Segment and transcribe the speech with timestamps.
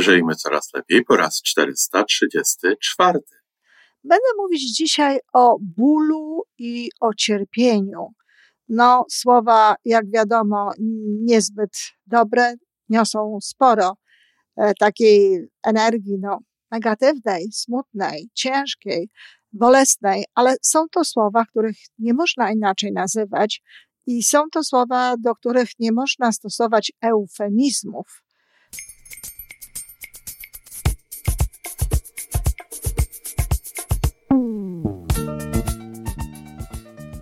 [0.00, 3.18] Żyjmy coraz lepiej po raz 434.
[4.04, 8.06] Będę mówić dzisiaj o bólu i o cierpieniu.
[8.68, 10.72] No, słowa, jak wiadomo,
[11.20, 11.70] niezbyt
[12.06, 12.54] dobre,
[12.88, 13.96] niosą sporo
[14.56, 16.38] e, takiej energii, no,
[16.70, 19.08] negatywnej, smutnej, ciężkiej,
[19.52, 23.62] bolesnej, ale są to słowa, których nie można inaczej nazywać
[24.06, 28.22] i są to słowa, do których nie można stosować eufemizmów.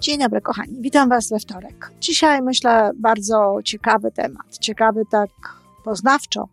[0.00, 0.76] Dzień dobry, kochani.
[0.80, 1.90] Witam Was we wtorek.
[2.00, 4.58] Dzisiaj myślę bardzo ciekawy temat.
[4.58, 5.30] Ciekawy tak
[5.84, 6.48] poznawczo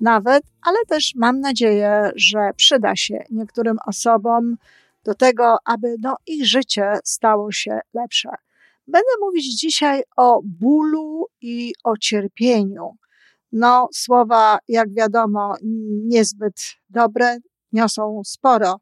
[0.00, 4.56] nawet, ale też mam nadzieję, że przyda się niektórym osobom
[5.04, 8.28] do tego, aby no, ich życie stało się lepsze.
[8.86, 12.96] Będę mówić dzisiaj o bólu i o cierpieniu.
[13.52, 15.54] No, słowa, jak wiadomo,
[16.04, 16.54] niezbyt
[16.90, 17.38] dobre,
[17.72, 18.80] niosą sporo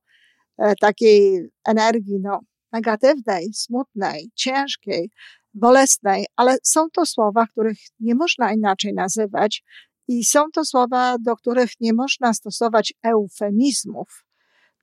[0.58, 2.40] e, takiej energii, no,
[2.74, 5.10] negatywnej, smutnej, ciężkiej,
[5.54, 9.62] bolesnej, ale są to słowa, których nie można inaczej nazywać
[10.08, 14.24] i są to słowa, do których nie można stosować eufemizmów,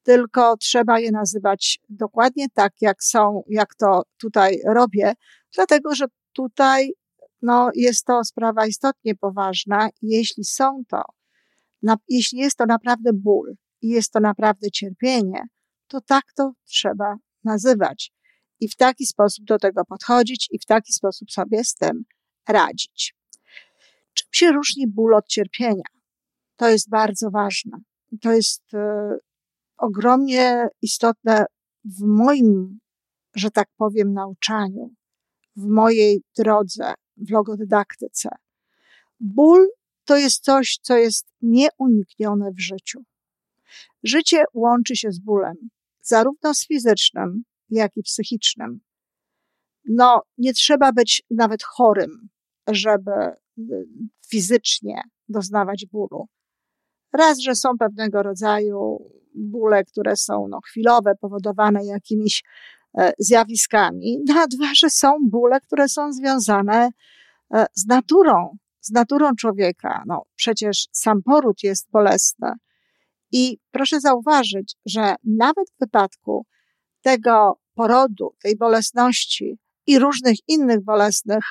[0.03, 5.13] tylko trzeba je nazywać dokładnie tak, jak są, jak to tutaj robię,
[5.55, 6.93] dlatego że tutaj
[7.41, 11.01] no, jest to sprawa istotnie poważna jeśli są to,
[11.83, 15.43] na, jeśli jest to naprawdę ból i jest to naprawdę cierpienie,
[15.87, 18.11] to tak to trzeba nazywać
[18.59, 22.03] i w taki sposób do tego podchodzić i w taki sposób sobie z tym
[22.47, 23.15] radzić.
[24.13, 25.83] Czym się różni ból od cierpienia?
[26.55, 27.77] To jest bardzo ważne.
[28.21, 29.17] To jest e,
[29.77, 31.45] ogromnie istotne
[31.85, 32.79] w moim,
[33.35, 34.93] że tak powiem, nauczaniu,
[35.55, 38.29] w mojej drodze, w logodydaktyce.
[39.19, 39.67] Ból
[40.05, 43.03] to jest coś, co jest nieuniknione w życiu.
[44.03, 45.55] Życie łączy się z bólem
[46.01, 48.81] zarówno z fizycznym, jak i psychicznym.
[49.85, 52.29] No, nie trzeba być nawet chorym,
[52.67, 53.11] żeby
[53.59, 53.87] y,
[54.29, 56.27] fizycznie doznawać bólu.
[57.13, 62.43] Raz, że są pewnego rodzaju bóle, które są no, chwilowe, powodowane jakimiś
[62.97, 66.89] e, zjawiskami, no, a dwa, że są bóle, które są związane
[67.53, 70.03] e, z naturą, z naturą człowieka.
[70.07, 72.51] No, przecież sam poród jest bolesny
[73.31, 76.45] i proszę zauważyć, że nawet w wypadku
[77.01, 81.43] tego porodu, tej bolesności i różnych innych bolesnych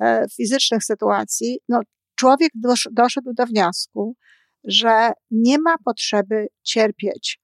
[0.00, 1.80] e, fizycznych sytuacji, no,
[2.14, 4.16] człowiek dosz, doszedł do wniosku,
[4.64, 7.40] że nie ma potrzeby cierpieć.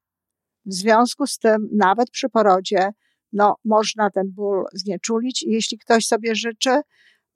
[0.66, 2.88] W związku z tym, nawet przy porodzie,
[3.32, 6.80] no, można ten ból znieczulić i jeśli ktoś sobie życzy,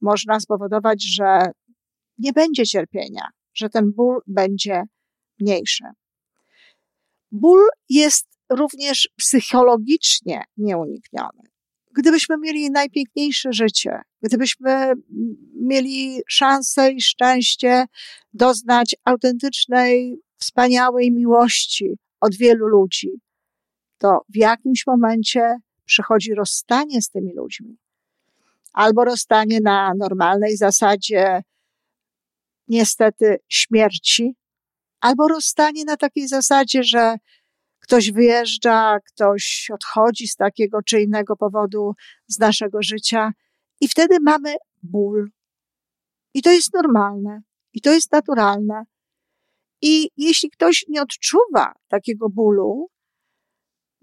[0.00, 1.50] można spowodować, że
[2.18, 3.24] nie będzie cierpienia,
[3.54, 4.82] że ten ból będzie
[5.40, 5.84] mniejszy.
[7.32, 11.42] Ból jest również psychologicznie nieunikniony.
[11.96, 14.92] Gdybyśmy mieli najpiękniejsze życie, gdybyśmy
[15.60, 17.84] mieli szansę i szczęście
[18.32, 23.10] doznać autentycznej, wspaniałej miłości od wielu ludzi,
[23.98, 27.76] to w jakimś momencie przychodzi rozstanie z tymi ludźmi.
[28.72, 31.42] Albo rozstanie na normalnej zasadzie,
[32.68, 34.34] niestety, śmierci,
[35.00, 37.16] albo rozstanie na takiej zasadzie, że
[37.80, 41.92] ktoś wyjeżdża, ktoś odchodzi z takiego czy innego powodu
[42.26, 43.32] z naszego życia
[43.80, 45.30] i wtedy mamy ból.
[46.34, 48.84] I to jest normalne, i to jest naturalne.
[49.82, 52.90] I jeśli ktoś nie odczuwa takiego bólu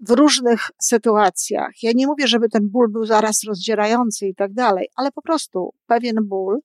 [0.00, 4.88] w różnych sytuacjach, ja nie mówię, żeby ten ból był zaraz rozdzierający i tak dalej,
[4.96, 6.60] ale po prostu pewien ból,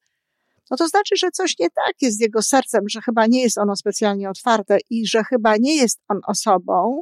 [0.71, 3.57] no to znaczy, że coś nie tak jest z jego sercem, że chyba nie jest
[3.57, 7.01] ono specjalnie otwarte i że chyba nie jest on osobą,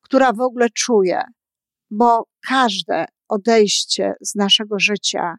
[0.00, 1.22] która w ogóle czuje,
[1.90, 5.36] bo każde odejście z naszego życia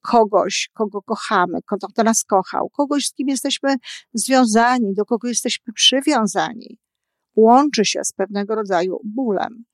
[0.00, 1.58] kogoś, kogo kochamy,
[1.94, 3.76] kto, nas kochał, kogoś, z kim jesteśmy
[4.14, 6.78] związani, do kogo jesteśmy przywiązani,
[7.36, 9.64] łączy się z pewnego rodzaju bólem.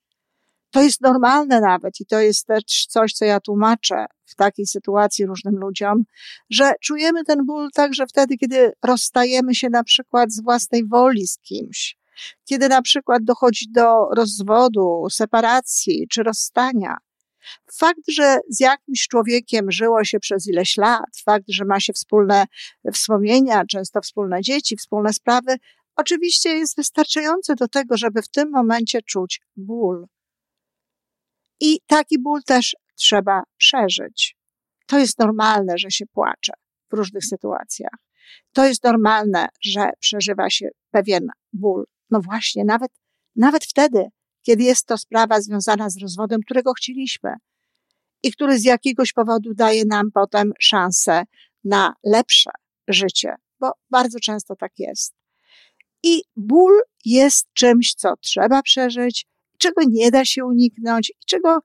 [0.73, 5.27] To jest normalne nawet i to jest też coś, co ja tłumaczę w takiej sytuacji
[5.27, 6.03] różnym ludziom,
[6.51, 11.39] że czujemy ten ból także wtedy, kiedy rozstajemy się na przykład z własnej woli z
[11.39, 11.97] kimś,
[12.45, 16.97] Kiedy na przykład dochodzi do rozwodu, separacji czy rozstania,
[17.73, 22.45] Fakt, że z jakimś człowiekiem żyło się przez ileś lat, fakt, że ma się wspólne
[22.93, 25.57] wspomnienia, często wspólne dzieci, wspólne sprawy,
[25.97, 30.07] oczywiście jest wystarczający do tego, żeby w tym momencie czuć ból.
[31.65, 34.37] I taki ból też trzeba przeżyć.
[34.87, 36.53] To jest normalne, że się płacze
[36.91, 37.95] w różnych sytuacjach.
[38.53, 41.85] To jest normalne, że przeżywa się pewien ból.
[42.11, 42.91] No właśnie, nawet,
[43.37, 44.05] nawet wtedy,
[44.43, 47.35] kiedy jest to sprawa związana z rozwodem, którego chcieliśmy
[48.23, 51.23] i który z jakiegoś powodu daje nam potem szansę
[51.65, 52.51] na lepsze
[52.89, 55.15] życie, bo bardzo często tak jest.
[56.03, 59.27] I ból jest czymś, co trzeba przeżyć,
[59.63, 61.59] czego nie da się uniknąć i czego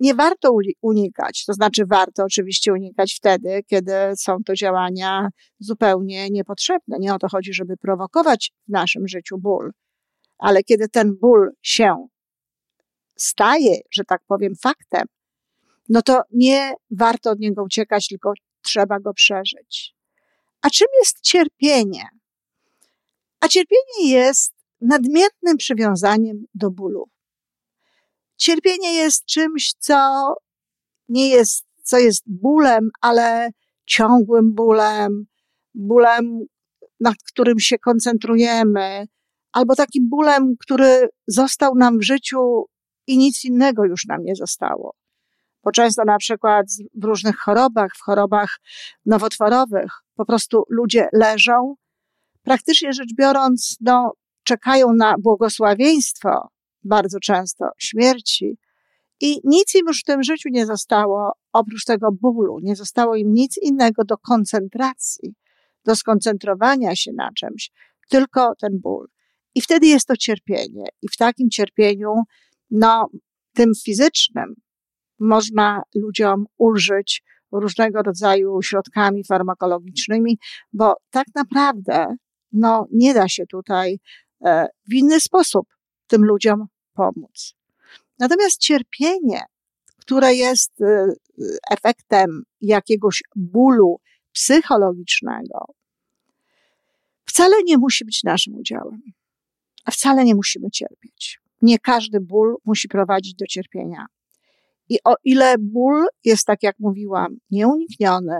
[0.00, 1.44] nie warto unikać.
[1.44, 5.28] To znaczy, warto oczywiście unikać wtedy, kiedy są to działania
[5.58, 6.96] zupełnie niepotrzebne.
[7.00, 9.72] Nie o to chodzi, żeby prowokować w naszym życiu ból,
[10.38, 12.06] ale kiedy ten ból się
[13.16, 15.06] staje, że tak powiem, faktem,
[15.88, 18.32] no to nie warto od niego uciekać, tylko
[18.62, 19.94] trzeba go przeżyć.
[20.62, 22.08] A czym jest cierpienie?
[23.40, 27.13] A cierpienie jest nadmiernym przywiązaniem do bólu.
[28.36, 30.34] Cierpienie jest czymś, co
[31.08, 33.50] nie jest, co jest bólem, ale
[33.86, 35.26] ciągłym bólem,
[35.74, 36.40] bólem,
[37.00, 39.06] nad którym się koncentrujemy,
[39.52, 42.64] albo takim bólem, który został nam w życiu
[43.06, 44.94] i nic innego już nam nie zostało.
[45.64, 48.58] Bo często na przykład w różnych chorobach, w chorobach
[49.06, 51.74] nowotworowych, po prostu ludzie leżą,
[52.42, 54.12] praktycznie rzecz biorąc, no,
[54.44, 56.48] czekają na błogosławieństwo,
[56.84, 58.58] bardzo często śmierci,
[59.20, 62.58] i nic im już w tym życiu nie zostało oprócz tego bólu.
[62.62, 65.34] Nie zostało im nic innego do koncentracji,
[65.84, 67.70] do skoncentrowania się na czymś,
[68.08, 69.06] tylko ten ból.
[69.54, 70.84] I wtedy jest to cierpienie.
[71.02, 72.14] I w takim cierpieniu,
[72.70, 73.08] no,
[73.54, 74.54] tym fizycznym,
[75.20, 77.22] można ludziom ulżyć
[77.52, 80.38] różnego rodzaju środkami farmakologicznymi,
[80.72, 82.06] bo tak naprawdę,
[82.52, 83.98] no, nie da się tutaj
[84.44, 85.66] e, w inny sposób
[86.06, 87.54] tym ludziom pomóc.
[88.18, 89.42] Natomiast cierpienie,
[89.98, 91.12] które jest e,
[91.70, 94.00] efektem jakiegoś bólu
[94.32, 95.66] psychologicznego,
[97.24, 99.02] wcale nie musi być naszym udziałem,
[99.84, 101.40] a wcale nie musimy cierpieć.
[101.62, 104.06] Nie każdy ból musi prowadzić do cierpienia.
[104.88, 108.38] I o ile ból jest, tak jak mówiłam, nieunikniony,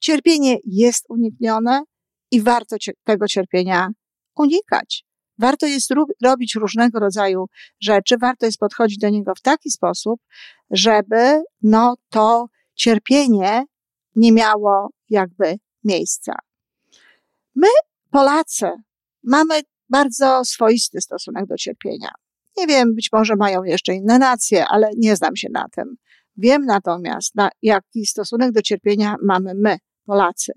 [0.00, 1.82] cierpienie jest uniknione
[2.30, 3.88] i warto tego cierpienia
[4.36, 5.04] unikać.
[5.40, 5.90] Warto jest
[6.24, 7.46] robić różnego rodzaju
[7.80, 10.20] rzeczy, warto jest podchodzić do niego w taki sposób,
[10.70, 13.64] żeby no to cierpienie
[14.16, 16.34] nie miało jakby miejsca.
[17.54, 17.68] My,
[18.10, 18.70] Polacy,
[19.24, 22.10] mamy bardzo swoisty stosunek do cierpienia.
[22.56, 25.96] Nie wiem, być może mają jeszcze inne nacje, ale nie znam się na tym.
[26.36, 30.52] Wiem natomiast, na jaki stosunek do cierpienia mamy my, Polacy.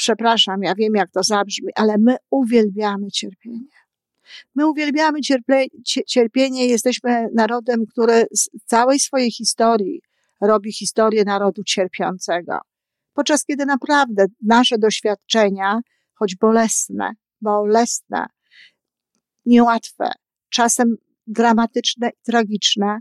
[0.00, 3.76] Przepraszam, ja wiem, jak to zabrzmi, ale my uwielbiamy cierpienie.
[4.54, 5.64] My uwielbiamy cierple,
[6.06, 10.00] cierpienie, jesteśmy narodem, który z całej swojej historii
[10.40, 12.58] robi historię narodu cierpiącego.
[13.12, 15.80] Podczas kiedy naprawdę nasze doświadczenia,
[16.14, 18.26] choć bolesne, bolesne,
[19.46, 20.12] niełatwe,
[20.48, 20.96] czasem
[21.26, 22.98] dramatyczne i tragiczne,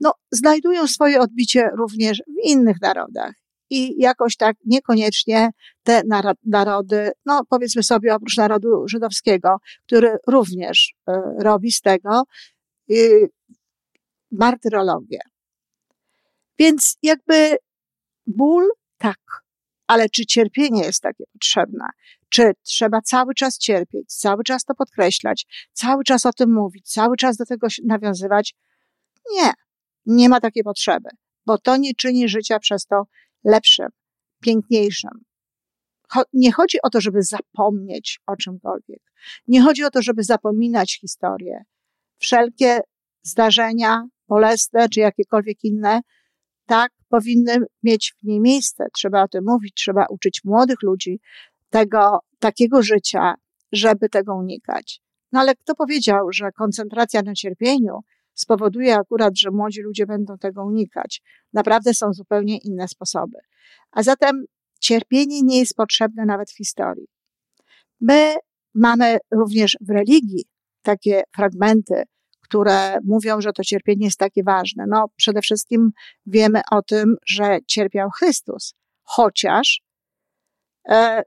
[0.00, 3.39] no, znajdują swoje odbicie również w innych narodach.
[3.70, 5.50] I jakoś tak niekoniecznie
[5.82, 6.02] te
[6.44, 12.22] narody, no powiedzmy sobie oprócz narodu żydowskiego, który również y, robi z tego
[12.90, 13.28] y,
[14.30, 15.20] martyrologię.
[16.58, 17.56] Więc jakby
[18.26, 19.18] ból, tak,
[19.86, 21.84] ale czy cierpienie jest takie potrzebne?
[22.28, 27.16] Czy trzeba cały czas cierpieć, cały czas to podkreślać, cały czas o tym mówić, cały
[27.16, 28.54] czas do tego nawiązywać?
[29.32, 29.52] Nie,
[30.06, 31.08] nie ma takiej potrzeby,
[31.46, 33.02] bo to nie czyni życia przez to
[33.44, 33.88] lepszym,
[34.40, 35.10] piękniejszym.
[36.32, 39.02] Nie chodzi o to, żeby zapomnieć o czymkolwiek.
[39.48, 41.64] Nie chodzi o to, żeby zapominać historię.
[42.18, 42.80] Wszelkie
[43.22, 46.00] zdarzenia bolesne czy jakiekolwiek inne,
[46.66, 48.86] tak, powinny mieć w niej miejsce.
[48.96, 51.20] Trzeba o tym mówić, trzeba uczyć młodych ludzi
[51.70, 53.34] tego, takiego życia,
[53.72, 55.00] żeby tego unikać.
[55.32, 58.00] No ale kto powiedział, że koncentracja na cierpieniu
[58.34, 61.22] spowoduje akurat, że młodzi ludzie będą tego unikać?
[61.52, 63.38] Naprawdę są zupełnie inne sposoby.
[63.90, 64.44] A zatem
[64.80, 67.06] cierpienie nie jest potrzebne nawet w historii.
[68.00, 68.34] My
[68.74, 70.44] mamy również w religii
[70.82, 72.02] takie fragmenty,
[72.40, 74.84] które mówią, że to cierpienie jest takie ważne.
[74.88, 75.90] No, przede wszystkim
[76.26, 79.80] wiemy o tym, że cierpiał Chrystus, chociaż
[80.88, 81.22] e,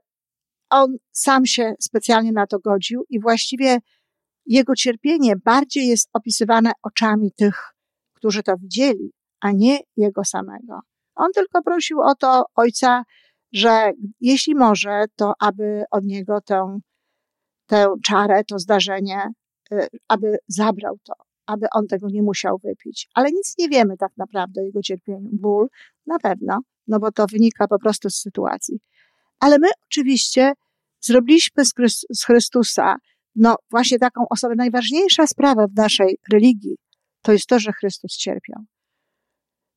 [0.70, 3.78] on sam się specjalnie na to godził i właściwie
[4.46, 7.74] jego cierpienie bardziej jest opisywane oczami tych,
[8.14, 10.80] którzy to widzieli, a nie jego samego.
[11.14, 13.04] On tylko prosił o to ojca,
[13.52, 16.78] że jeśli może, to aby od niego tę,
[17.66, 19.28] tę czarę, to zdarzenie,
[19.72, 21.14] y, aby zabrał to,
[21.46, 23.08] aby on tego nie musiał wypić.
[23.14, 25.28] Ale nic nie wiemy tak naprawdę o jego cierpieniu.
[25.32, 25.68] Ból
[26.06, 28.80] na pewno, no bo to wynika po prostu z sytuacji.
[29.40, 30.52] Ale my oczywiście
[31.00, 31.64] zrobiliśmy
[32.10, 32.96] z Chrystusa,
[33.36, 34.54] no właśnie taką osobę.
[34.54, 36.76] Najważniejsza sprawa w naszej religii
[37.22, 38.64] to jest to, że Chrystus cierpiał.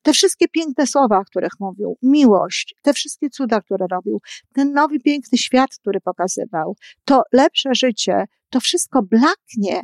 [0.02, 4.22] Te wszystkie piękne słowa, o których mówił, miłość, te wszystkie cuda, które robił,
[4.54, 9.82] ten nowy piękny świat, który pokazywał, to lepsze życie, to wszystko blaknie,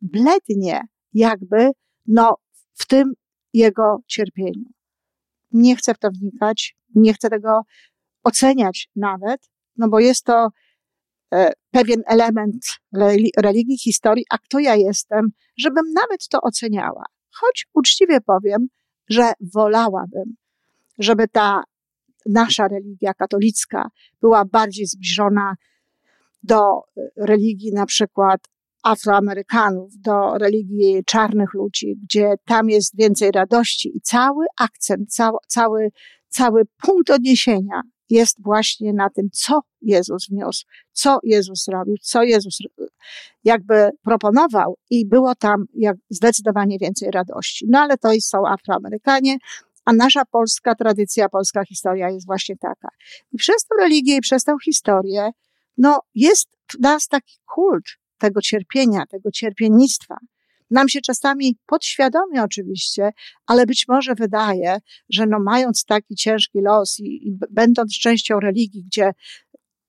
[0.00, 0.80] blednie,
[1.12, 1.70] jakby,
[2.06, 2.36] no,
[2.74, 3.12] w tym
[3.52, 4.64] jego cierpieniu.
[5.52, 7.62] Nie chcę w to wnikać, nie chcę tego
[8.24, 10.48] oceniać nawet, no bo jest to
[11.70, 12.66] pewien element
[13.36, 17.04] religii, historii, a kto ja jestem, żebym nawet to oceniała.
[17.30, 18.68] Choć uczciwie powiem,
[19.08, 20.36] że wolałabym,
[20.98, 21.62] żeby ta
[22.26, 23.88] nasza religia katolicka
[24.20, 25.54] była bardziej zbliżona
[26.42, 26.80] do
[27.16, 28.40] religii na przykład
[28.82, 35.88] Afroamerykanów, do religii czarnych ludzi, gdzie tam jest więcej radości i cały akcent, cały, cały,
[36.28, 42.58] cały punkt odniesienia jest właśnie na tym, co Jezus wniósł, co Jezus zrobił, co Jezus
[43.44, 47.66] jakby proponował i było tam jak zdecydowanie więcej radości.
[47.68, 49.36] No ale to są Afroamerykanie,
[49.84, 52.88] a nasza polska tradycja, polska historia jest właśnie taka.
[53.32, 55.30] I przez tę religię i przez tę historię,
[55.78, 57.84] no jest w nas taki kult
[58.18, 60.16] tego cierpienia, tego cierpiennictwa.
[60.70, 63.10] Nam się czasami podświadomie oczywiście,
[63.46, 64.78] ale być może wydaje,
[65.10, 69.12] że no mając taki ciężki los i, i będąc częścią religii, gdzie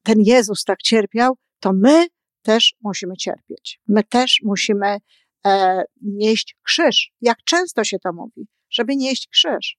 [0.03, 2.07] ten Jezus tak cierpiał, to my
[2.41, 3.79] też musimy cierpieć.
[3.87, 4.97] My też musimy
[5.45, 7.11] e, nieść krzyż.
[7.21, 9.77] Jak często się to mówi, żeby nieść krzyż.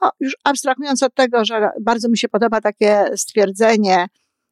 [0.00, 4.06] O, już abstrahując od tego, że bardzo mi się podoba takie stwierdzenie,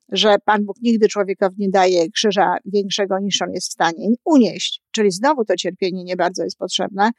[0.09, 4.83] że Pan Bóg nigdy człowiekowi nie daje krzyża większego niż on jest w stanie unieść,
[4.91, 7.11] czyli znowu to cierpienie nie bardzo jest potrzebne,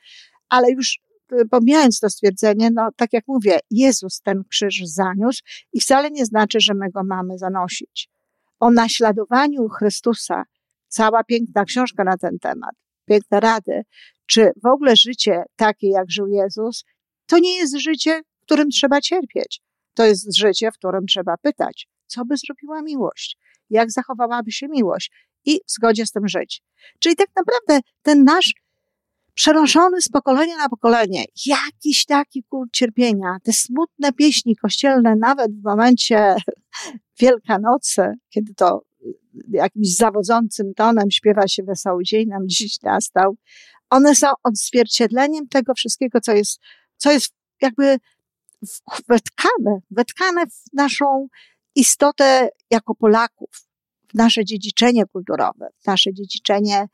[0.50, 1.00] ale już
[1.34, 5.42] y, pomijając to stwierdzenie, no tak jak mówię, Jezus ten krzyż zaniósł
[5.74, 8.10] i wcale nie znaczy, że my go mamy zanosić.
[8.60, 10.44] O naśladowaniu Chrystusa,
[10.88, 12.76] cała piękna książka na ten temat,
[13.06, 13.82] piękne rady,
[14.26, 16.84] czy w ogóle życie takie, jak żył Jezus,
[17.26, 19.62] to nie jest życie, w którym trzeba cierpieć.
[19.94, 23.38] To jest życie, w którym trzeba pytać, co by zrobiła miłość,
[23.70, 25.12] jak zachowałaby się miłość
[25.46, 26.62] i w zgodzie z tym żyć.
[27.00, 28.54] Czyli tak naprawdę ten nasz
[29.34, 35.64] przenoszony z pokolenia na pokolenie, jakiś taki kult cierpienia, te smutne pieśni kościelne, nawet w
[35.64, 36.36] momencie
[37.20, 38.82] Wielkanocy, kiedy to
[39.50, 43.36] jakimś zawodzącym tonem śpiewa się Wesoły Dzień nam dziś nastał,
[43.90, 46.60] one są odzwierciedleniem tego wszystkiego, co jest,
[46.98, 47.98] co jest jakby
[49.10, 51.28] wetkane, wetkane w naszą
[51.76, 53.50] istotę jako Polaków,
[54.10, 56.88] w nasze dziedziczenie kulturowe, w nasze dziedziczenie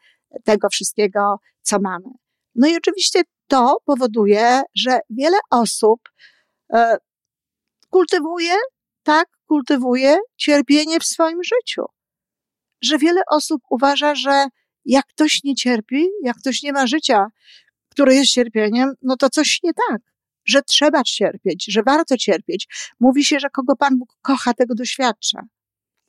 [0.43, 2.09] tego wszystkiego, co mamy.
[2.55, 5.99] No i oczywiście to powoduje, że wiele osób
[6.73, 6.97] e,
[7.89, 8.53] kultywuje,
[9.03, 11.85] tak, kultywuje cierpienie w swoim życiu.
[12.81, 14.45] Że wiele osób uważa, że
[14.85, 17.27] jak ktoś nie cierpi, jak ktoś nie ma życia,
[17.89, 20.01] które jest cierpieniem, no to coś nie tak
[20.49, 22.67] że trzeba cierpieć, że warto cierpieć.
[22.99, 25.41] Mówi się, że kogo Pan Bóg kocha, tego doświadcza.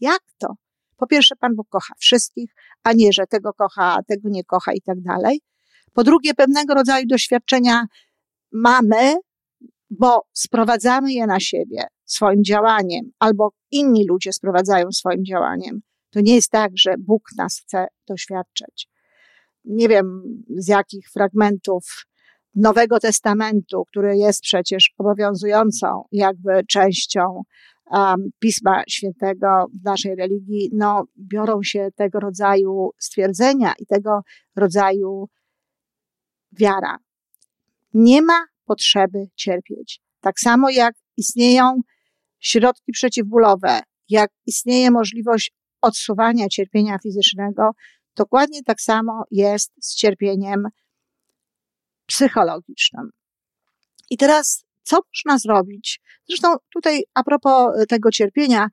[0.01, 0.55] Jak to?
[0.97, 4.73] Po pierwsze, Pan Bóg kocha wszystkich, a nie, że tego kocha, a tego nie kocha
[4.73, 5.41] i tak dalej.
[5.93, 7.87] Po drugie, pewnego rodzaju doświadczenia
[8.53, 9.15] mamy,
[9.91, 15.81] bo sprowadzamy je na siebie swoim działaniem, albo inni ludzie sprowadzają swoim działaniem.
[16.11, 18.89] To nie jest tak, że Bóg nas chce doświadczać.
[19.65, 20.23] Nie wiem,
[20.57, 22.07] z jakich fragmentów
[22.55, 27.43] Nowego Testamentu, który jest przecież obowiązującą jakby częścią
[27.91, 34.21] um, Pisma Świętego w naszej religii, no, biorą się tego rodzaju stwierdzenia i tego
[34.57, 35.29] rodzaju
[36.53, 36.97] wiara.
[37.95, 40.01] Nie ma potrzeby cierpieć.
[40.21, 41.81] Tak samo jak istnieją
[42.39, 47.71] środki przeciwbólowe, jak istnieje możliwość odsuwania cierpienia fizycznego,
[48.17, 50.63] dokładnie tak samo jest z cierpieniem
[52.11, 53.11] psychologicznym.
[54.11, 56.01] I teraz, co można zrobić?
[56.29, 58.69] Zresztą tutaj, a propos tego cierpienia,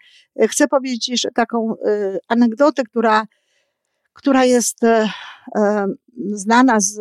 [0.50, 3.26] chcę powiedzieć jeszcze taką y, anegdotę, która,
[4.14, 4.80] która jest
[6.32, 7.00] znana z,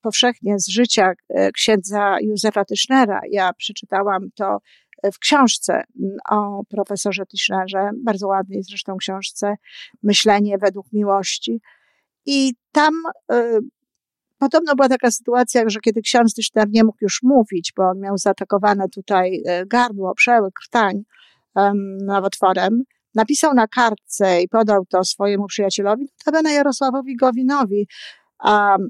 [0.00, 1.12] powszechnie z życia
[1.54, 3.20] księdza Józefa Tischnera.
[3.30, 4.58] Ja przeczytałam to
[5.14, 5.82] w książce
[6.30, 9.54] o profesorze Tischnerze, bardzo ładnej zresztą książce,
[10.02, 11.60] Myślenie według miłości.
[12.26, 12.94] I tam
[14.42, 18.18] podobno była taka sytuacja, że kiedy ksiądz Dyszter nie mógł już mówić, bo on miał
[18.18, 21.02] zaatakowane tutaj y, gardło, przełyk, krtań
[21.54, 22.82] um, nowotworem,
[23.14, 27.86] napisał na kartce i podał to swojemu przyjacielowi, notabene Jarosławowi Gowinowi,
[28.44, 28.88] um,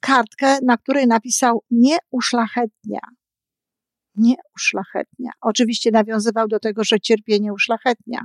[0.00, 3.00] kartkę, na której napisał nie uszlachetnia.
[4.14, 5.30] Nie uszlachetnia.
[5.40, 8.20] Oczywiście nawiązywał do tego, że cierpienie uszlachetnia.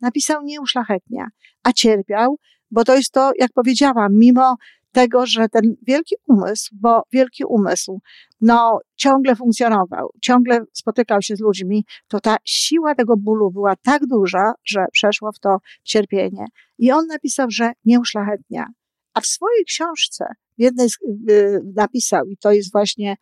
[0.00, 1.26] Napisał nie uszlachetnia,
[1.62, 2.36] a cierpiał,
[2.70, 4.56] bo to jest to, jak powiedziałam, mimo
[4.96, 8.00] tego, że ten wielki umysł, bo wielki umysł,
[8.40, 14.06] no, ciągle funkcjonował, ciągle spotykał się z ludźmi, to ta siła tego bólu była tak
[14.06, 16.44] duża, że przeszło w to cierpienie.
[16.78, 18.66] I on napisał, że nie uszlachetnia.
[19.14, 20.24] A w swojej książce,
[20.58, 20.98] w jednej z,
[21.30, 23.16] y, napisał, i to jest właśnie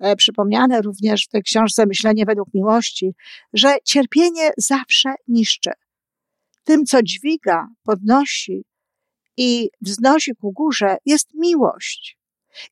[0.00, 3.14] e, przypomniane również w tej książce Myślenie według miłości,
[3.52, 5.70] że cierpienie zawsze niszczy.
[6.64, 8.64] Tym, co dźwiga, podnosi,
[9.38, 12.18] i wznosi ku górze, jest miłość.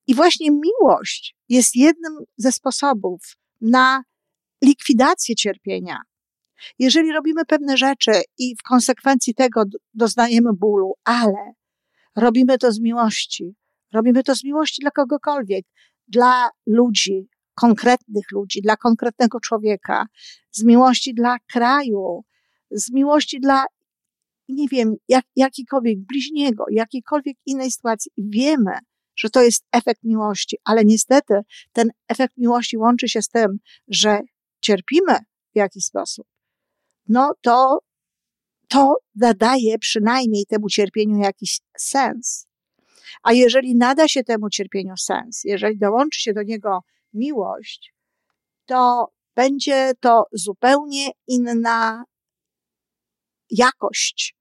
[0.06, 3.20] I właśnie miłość jest jednym ze sposobów
[3.60, 4.02] na
[4.64, 5.98] likwidację cierpienia.
[6.78, 9.62] Jeżeli robimy pewne rzeczy i w konsekwencji tego
[9.94, 11.52] doznajemy bólu, ale
[12.16, 13.54] robimy to z miłości,
[13.92, 15.64] robimy to z miłości dla kogokolwiek,
[16.08, 20.06] dla ludzi, konkretnych ludzi, dla konkretnego człowieka,
[20.50, 22.24] z miłości dla kraju,
[22.70, 23.64] z miłości dla
[24.48, 28.72] nie wiem, jak, jakikolwiek bliźniego, jakiejkolwiek innej sytuacji, wiemy,
[29.16, 31.34] że to jest efekt miłości, ale niestety
[31.72, 34.20] ten efekt miłości łączy się z tym, że
[34.60, 35.18] cierpimy
[35.52, 36.26] w jakiś sposób,
[37.08, 37.78] no to
[38.68, 42.46] to nadaje przynajmniej temu cierpieniu jakiś sens.
[43.22, 46.80] A jeżeli nada się temu cierpieniu sens, jeżeli dołączy się do niego
[47.14, 47.94] miłość,
[48.64, 52.04] to będzie to zupełnie inna
[53.50, 54.35] jakość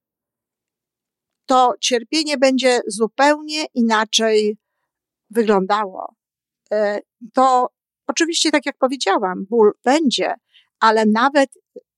[1.46, 4.58] to cierpienie będzie zupełnie inaczej
[5.30, 6.16] wyglądało.
[6.72, 7.00] E,
[7.34, 7.70] to
[8.08, 10.34] oczywiście, tak jak powiedziałam, ból będzie,
[10.80, 11.50] ale nawet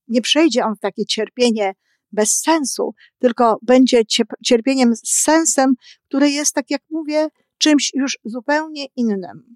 [0.07, 1.73] nie przejdzie on w takie cierpienie
[2.11, 4.01] bez sensu, tylko będzie
[4.45, 5.73] cierpieniem z sensem,
[6.07, 9.55] które jest, tak jak mówię, czymś już zupełnie innym.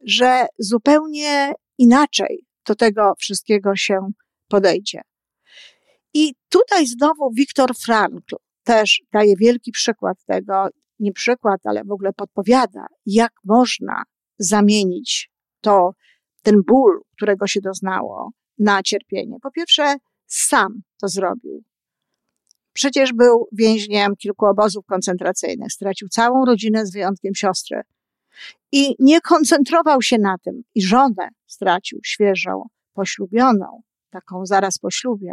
[0.00, 3.98] Że zupełnie inaczej do tego wszystkiego się
[4.48, 5.00] podejdzie.
[6.14, 12.12] I tutaj znowu Viktor Frankl też daje wielki przykład tego, nie przykład, ale w ogóle
[12.12, 14.02] podpowiada, jak można
[14.38, 15.90] zamienić to,
[16.42, 19.36] ten ból, którego się doznało, na cierpienie.
[19.42, 19.96] Po pierwsze,
[20.26, 21.62] sam to zrobił.
[22.72, 27.80] Przecież był więźniem kilku obozów koncentracyjnych, stracił całą rodzinę z wyjątkiem siostry.
[28.72, 30.62] I nie koncentrował się na tym.
[30.74, 35.32] I żonę stracił świeżą, poślubioną, taką zaraz po ślubie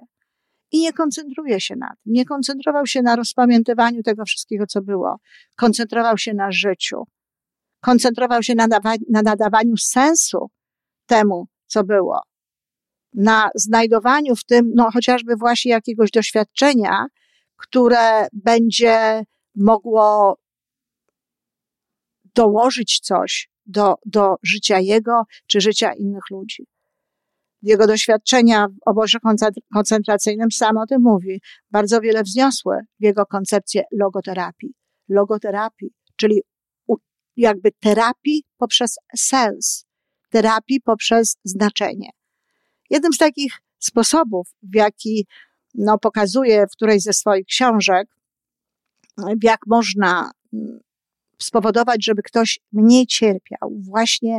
[0.72, 2.14] i nie koncentruje się na tym.
[2.14, 5.18] Nie koncentrował się na rozpamiętywaniu tego wszystkiego, co było.
[5.56, 7.04] Koncentrował się na życiu.
[7.82, 8.68] Koncentrował się na,
[9.10, 10.50] na nadawaniu sensu
[11.06, 12.22] temu, co było.
[13.14, 17.06] Na znajdowaniu w tym, no chociażby właśnie jakiegoś doświadczenia,
[17.58, 19.24] które będzie
[19.56, 20.38] mogło
[22.36, 26.68] dołożyć coś do, do życia jego czy życia innych ludzi
[27.62, 29.18] jego doświadczenia w obozie
[29.74, 31.42] koncentracyjnym sam o tym mówi.
[31.72, 34.74] Bardzo wiele wzniosły w jego koncepcję logoterapii.
[35.10, 36.42] Logoterapii, czyli
[37.36, 39.86] jakby terapii poprzez sens,
[40.30, 42.10] terapii poprzez znaczenie.
[42.90, 45.28] Jednym z takich sposobów, w jaki
[45.74, 48.08] no, pokazuje w którejś ze swoich książek,
[49.44, 50.80] jak można mm,
[51.42, 54.38] spowodować, żeby ktoś mniej cierpiał, właśnie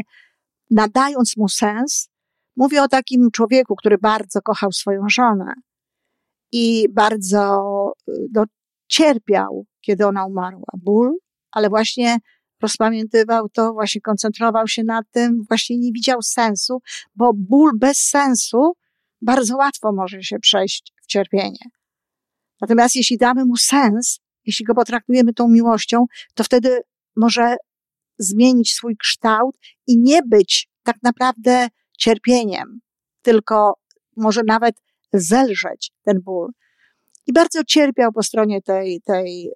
[0.70, 2.08] nadając mu sens,
[2.56, 5.52] Mówię o takim człowieku, który bardzo kochał swoją żonę
[6.52, 7.62] i bardzo
[8.32, 8.44] no,
[8.88, 10.72] cierpiał, kiedy ona umarła.
[10.82, 11.18] Ból,
[11.50, 12.18] ale właśnie
[12.62, 16.82] rozpamiętywał to, właśnie koncentrował się na tym, właśnie nie widział sensu,
[17.14, 18.72] bo ból bez sensu
[19.20, 21.70] bardzo łatwo może się przejść w cierpienie.
[22.60, 26.80] Natomiast jeśli damy mu sens, jeśli go potraktujemy tą miłością, to wtedy
[27.16, 27.56] może
[28.18, 32.80] zmienić swój kształt i nie być tak naprawdę cierpieniem,
[33.22, 33.74] tylko
[34.16, 34.74] może nawet
[35.12, 36.50] zelżeć ten ból.
[37.26, 39.52] I bardzo cierpiał po stronie tej, tej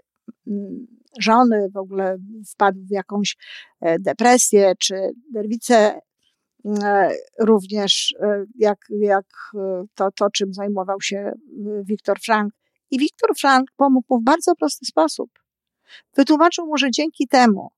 [0.46, 0.86] mm,
[1.20, 2.16] żony, w ogóle
[2.50, 3.36] wpadł w jakąś
[3.80, 4.94] e, depresję czy
[5.32, 6.00] nerwicę,
[6.64, 9.26] e, również e, jak, jak
[9.94, 11.32] to, to, czym zajmował się
[11.84, 12.52] Wiktor Frank.
[12.90, 15.30] I Wiktor Frank pomógł mu w bardzo prosty sposób.
[16.16, 17.70] Wytłumaczył mu, że dzięki temu,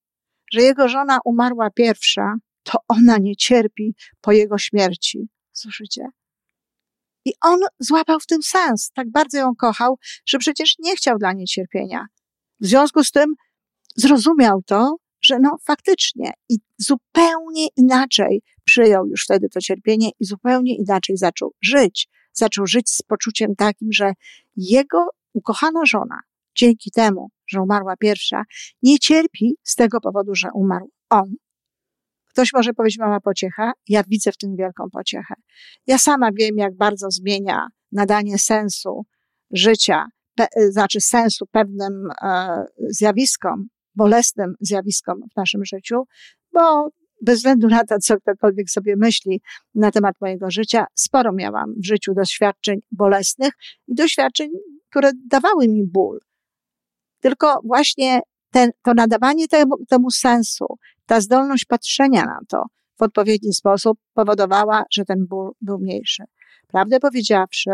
[0.53, 2.35] że jego żona umarła pierwsza,
[2.71, 5.29] to ona nie cierpi po jego śmierci.
[5.53, 6.09] Słyszycie?
[7.25, 8.91] I on złapał w tym sens.
[8.95, 12.07] Tak bardzo ją kochał, że przecież nie chciał dla niej cierpienia.
[12.61, 13.35] W związku z tym
[13.97, 20.77] zrozumiał to, że no faktycznie i zupełnie inaczej przyjął już wtedy to cierpienie i zupełnie
[20.77, 22.09] inaczej zaczął żyć.
[22.33, 24.13] Zaczął żyć z poczuciem takim, że
[24.57, 26.21] jego ukochana żona,
[26.55, 28.43] dzięki temu, że umarła pierwsza,
[28.83, 31.35] nie cierpi z tego powodu, że umarł on.
[32.29, 33.73] Ktoś może powiedzieć, mama pociecha.
[33.89, 35.35] Ja widzę w tym wielką pociechę.
[35.87, 39.07] Ja sama wiem, jak bardzo zmienia nadanie sensu
[39.51, 46.05] życia, pe, znaczy sensu pewnym e, zjawiskom, bolesnym zjawiskom w naszym życiu,
[46.53, 46.89] bo
[47.23, 49.43] bez względu na to, co ktokolwiek sobie myśli
[49.75, 53.53] na temat mojego życia, sporo miałam w życiu doświadczeń bolesnych
[53.89, 54.51] i doświadczeń,
[54.91, 56.19] które dawały mi ból.
[57.21, 58.21] Tylko właśnie
[58.53, 60.67] ten, to nadawanie temu, temu sensu,
[61.09, 62.65] ta zdolność patrzenia na to
[62.99, 66.23] w odpowiedni sposób powodowała, że ten ból był mniejszy.
[66.67, 67.71] Prawdę powiedziawszy,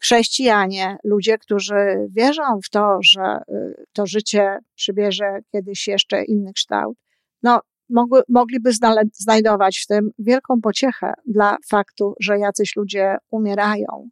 [0.00, 6.98] chrześcijanie, ludzie, którzy wierzą w to, że y, to życie przybierze kiedyś jeszcze inny kształt,
[7.42, 8.70] no, mogły, mogliby
[9.12, 14.08] znajdować w tym wielką pociechę dla faktu, że jacyś ludzie umierają.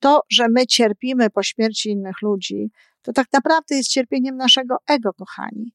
[0.00, 2.70] To, że my cierpimy po śmierci innych ludzi,
[3.02, 5.72] to tak naprawdę jest cierpieniem naszego ego, kochani.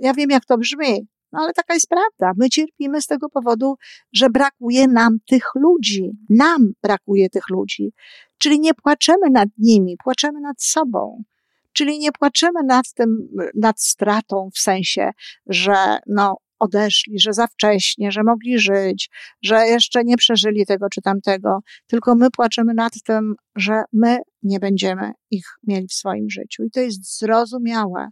[0.00, 2.32] Ja wiem, jak to brzmi, no ale taka jest prawda.
[2.36, 3.74] My cierpimy z tego powodu,
[4.12, 6.10] że brakuje nam tych ludzi.
[6.30, 7.92] Nam brakuje tych ludzi.
[8.38, 11.24] Czyli nie płaczemy nad nimi, płaczemy nad sobą.
[11.72, 15.10] Czyli nie płaczemy nad tym, nad stratą w sensie,
[15.46, 19.10] że no, odeszli, że za wcześnie, że mogli żyć,
[19.42, 24.60] że jeszcze nie przeżyli tego czy tamtego, tylko my płaczemy nad tym, że my nie
[24.60, 26.64] będziemy ich mieli w swoim życiu.
[26.64, 28.08] I to jest zrozumiałe.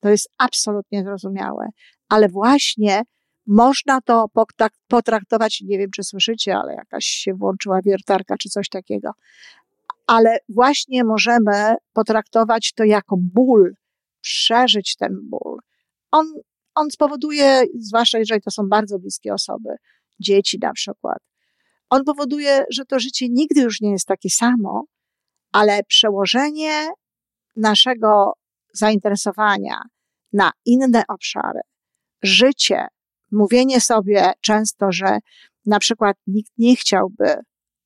[0.00, 1.68] To jest absolutnie zrozumiałe.
[2.08, 3.02] Ale właśnie
[3.46, 4.26] można to
[4.88, 9.10] potraktować, nie wiem czy słyszycie, ale jakaś się włączyła wiertarka czy coś takiego.
[10.06, 13.74] Ale właśnie możemy potraktować to jako ból,
[14.20, 15.58] przeżyć ten ból.
[16.10, 16.26] On
[16.76, 19.68] on spowoduje, zwłaszcza jeżeli to są bardzo bliskie osoby,
[20.20, 21.18] dzieci na przykład,
[21.90, 24.84] on powoduje, że to życie nigdy już nie jest takie samo,
[25.52, 26.88] ale przełożenie
[27.56, 28.32] naszego
[28.72, 29.82] zainteresowania
[30.32, 31.60] na inne obszary,
[32.22, 32.86] życie,
[33.32, 35.18] mówienie sobie często, że
[35.66, 37.36] na przykład nikt nie chciałby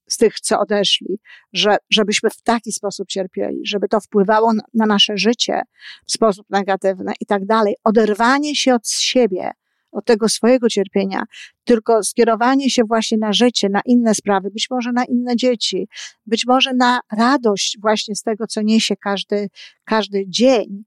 [0.08, 1.18] z tych, co odeszli,
[1.52, 5.62] że, żebyśmy w taki sposób cierpieli, żeby to wpływało na, na nasze życie
[6.06, 7.74] w sposób negatywny i tak dalej.
[7.84, 9.50] Oderwanie się od siebie,
[9.92, 11.24] od tego swojego cierpienia,
[11.64, 15.88] tylko skierowanie się właśnie na życie, na inne sprawy, być może na inne dzieci,
[16.26, 19.48] być może na radość właśnie z tego, co niesie każdy,
[19.84, 20.84] każdy dzień,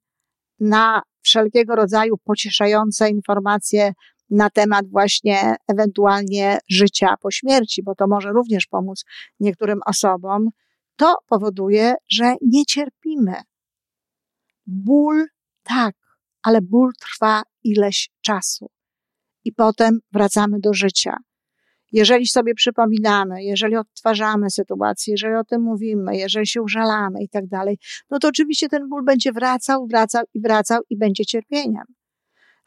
[0.64, 3.94] na wszelkiego rodzaju pocieszające informacje
[4.30, 9.06] na temat właśnie ewentualnie życia po śmierci, bo to może również pomóc
[9.40, 10.50] niektórym osobom,
[10.96, 13.34] to powoduje, że nie cierpimy.
[14.66, 15.26] Ból
[15.64, 15.96] tak,
[16.44, 18.70] ale ból trwa ileś czasu
[19.44, 21.18] i potem wracamy do życia.
[21.94, 27.48] Jeżeli sobie przypominamy, jeżeli odtwarzamy sytuację, jeżeli o tym mówimy, jeżeli się użalamy i tak
[27.48, 27.78] dalej,
[28.10, 31.84] no to oczywiście ten ból będzie wracał, wracał i wracał i będzie cierpieniem.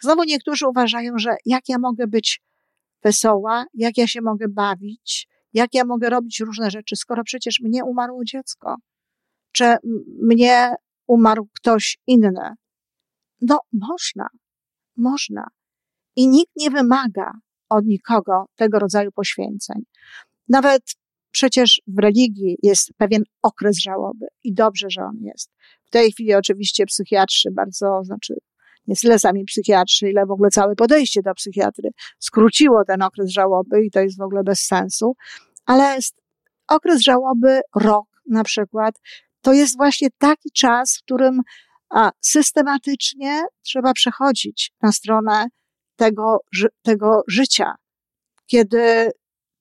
[0.02, 2.40] Znowu niektórzy uważają, że jak ja mogę być
[3.02, 7.84] wesoła, jak ja się mogę bawić, jak ja mogę robić różne rzeczy, skoro przecież mnie
[7.84, 8.76] umarło dziecko,
[9.52, 9.76] czy
[10.22, 10.74] mnie
[11.06, 12.54] umarł ktoś inny.
[13.40, 14.28] No, można,
[14.96, 15.46] można.
[16.16, 17.32] I nikt nie wymaga
[17.68, 19.82] od nikogo tego rodzaju poświęceń.
[20.48, 20.82] Nawet
[21.30, 25.50] przecież w religii jest pewien okres żałoby i dobrze, że on jest.
[25.86, 28.34] W tej chwili oczywiście psychiatrzy bardzo, znaczy
[28.86, 33.84] nie tyle sami psychiatrzy, ile w ogóle całe podejście do psychiatry skróciło ten okres żałoby
[33.84, 35.16] i to jest w ogóle bez sensu,
[35.66, 35.98] ale
[36.68, 38.94] okres żałoby, rok na przykład,
[39.40, 41.40] to jest właśnie taki czas, w którym
[42.20, 45.46] systematycznie trzeba przechodzić na stronę
[45.96, 46.38] tego,
[46.82, 47.74] tego życia,
[48.46, 49.10] kiedy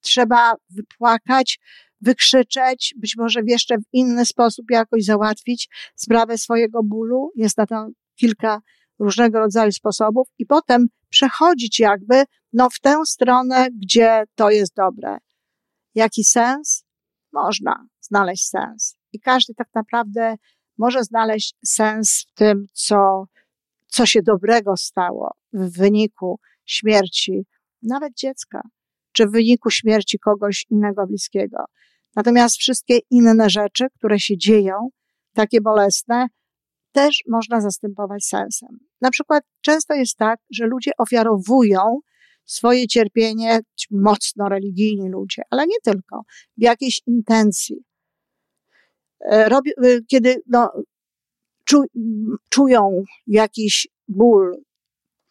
[0.01, 1.59] trzeba wypłakać,
[2.01, 7.31] wykrzyczeć, być może jeszcze w inny sposób jakoś załatwić sprawę swojego bólu.
[7.35, 8.61] Jest na to kilka
[8.99, 15.17] różnego rodzaju sposobów i potem przechodzić jakby no, w tę stronę, gdzie to jest dobre.
[15.95, 16.85] Jaki sens?
[17.33, 18.97] Można znaleźć sens.
[19.13, 20.35] I każdy tak naprawdę
[20.77, 23.25] może znaleźć sens w tym, co,
[23.87, 27.45] co się dobrego stało w wyniku śmierci
[27.81, 28.61] nawet dziecka,
[29.11, 31.57] czy w wyniku śmierci kogoś innego bliskiego.
[32.15, 34.89] Natomiast wszystkie inne rzeczy, które się dzieją,
[35.33, 36.27] takie bolesne,
[36.91, 38.69] też można zastępować sensem.
[39.01, 41.99] Na przykład często jest tak, że ludzie ofiarowują
[42.45, 43.59] swoje cierpienie,
[43.91, 46.21] mocno religijni ludzie, ale nie tylko,
[46.57, 47.83] w jakiejś intencji.
[49.19, 50.71] E, robi, e, kiedy no,
[51.65, 51.83] czu,
[52.49, 54.55] czują jakiś ból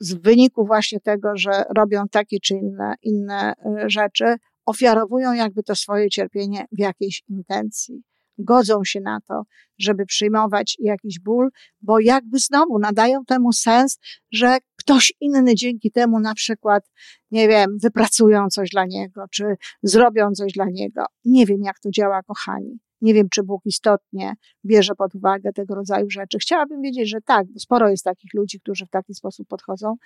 [0.01, 5.75] z wyniku właśnie tego, że robią takie czy inne, inne y, rzeczy, ofiarowują jakby to
[5.75, 8.03] swoje cierpienie w jakiejś intencji.
[8.38, 9.42] Godzą się na to,
[9.79, 13.99] żeby przyjmować jakiś ból, bo jakby znowu nadają temu sens,
[14.33, 16.90] że ktoś inny dzięki temu na przykład,
[17.31, 19.44] nie wiem, wypracują coś dla niego, czy
[19.83, 21.05] zrobią coś dla niego.
[21.25, 22.79] Nie wiem, jak to działa, kochani.
[23.05, 26.38] Nie wiem, czy Bóg istotnie bierze pod uwagę tego rodzaju rzeczy.
[26.38, 29.97] Chciałabym wiedzieć, że tak, bo sporo jest takich ludzi, którzy w taki sposób podchodzą,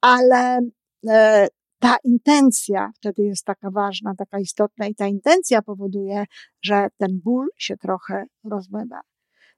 [0.00, 0.60] ale
[1.08, 6.24] e, ta intencja wtedy jest taka ważna, taka istotna i ta intencja powoduje,
[6.62, 9.00] że ten ból się trochę rozmywa.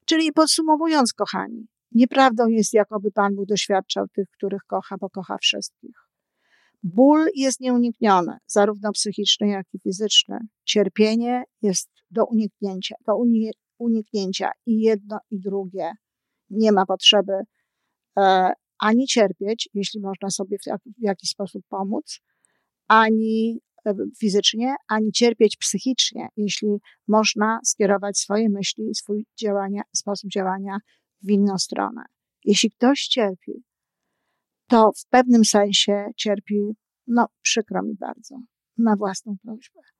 [0.05, 5.95] Czyli podsumowując, kochani, nieprawdą jest, jakoby Pan Bóg doświadczał tych, których kocha, bo kocha wszystkich.
[6.83, 10.37] Ból jest nieunikniony, zarówno psychiczny, jak i fizyczny.
[10.65, 13.13] Cierpienie jest do uniknięcia, do
[13.77, 15.91] uniknięcia i jedno, i drugie.
[16.49, 17.33] Nie ma potrzeby
[18.17, 20.63] e, ani cierpieć, jeśli można sobie w,
[20.99, 22.19] w jakiś sposób pomóc,
[22.87, 26.69] ani e, fizycznie, ani cierpieć psychicznie, jeśli
[27.07, 30.77] można skierować swoje myśli, swój działania, sposób działania
[31.21, 32.03] w inną stronę.
[32.45, 33.63] Jeśli ktoś cierpi,
[34.67, 36.75] to w pewnym sensie cierpi,
[37.07, 38.35] no przykro mi bardzo,
[38.77, 39.92] na własną prośbę.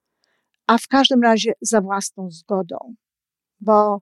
[0.67, 2.77] A w każdym razie za własną zgodą,
[3.59, 3.99] bo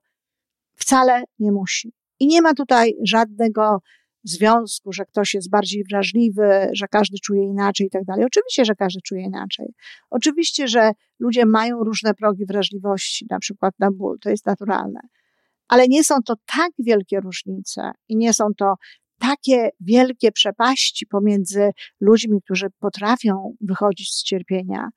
[0.76, 1.92] wcale nie musi.
[2.20, 3.78] I nie ma tutaj żadnego
[4.24, 8.24] związku, że ktoś jest bardziej wrażliwy, że każdy czuje inaczej i tak dalej.
[8.24, 9.66] Oczywiście, że każdy czuje inaczej.
[10.10, 15.00] Oczywiście, że ludzie mają różne progi wrażliwości, na przykład na ból, to jest naturalne.
[15.68, 18.74] Ale nie są to tak wielkie różnice i nie są to
[19.18, 21.70] takie wielkie przepaści pomiędzy
[22.00, 24.88] ludźmi, którzy potrafią wychodzić z cierpienia,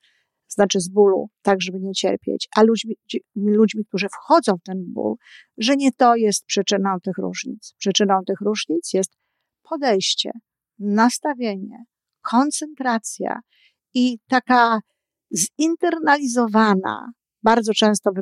[0.55, 2.95] znaczy z bólu, tak żeby nie cierpieć, a ludźmi,
[3.35, 5.15] ludźmi, którzy wchodzą w ten ból,
[5.57, 7.73] że nie to jest przyczyną tych różnic.
[7.77, 9.11] Przyczyną tych różnic jest
[9.63, 10.31] podejście,
[10.79, 11.85] nastawienie,
[12.21, 13.39] koncentracja
[13.93, 14.79] i taka
[15.35, 17.11] zinternalizowana,
[17.43, 18.15] bardzo często w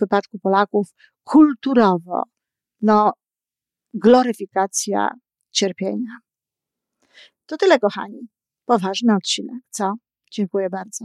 [0.00, 0.88] wypadku, Polaków,
[1.24, 2.22] kulturowo,
[2.80, 3.12] no,
[3.94, 5.08] gloryfikacja
[5.50, 6.16] cierpienia.
[7.46, 8.28] To tyle, kochani.
[8.64, 9.94] Poważny odcinek, co?
[10.32, 11.04] Dziękuję bardzo.